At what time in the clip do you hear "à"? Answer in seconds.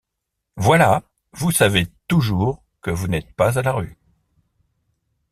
3.59-3.61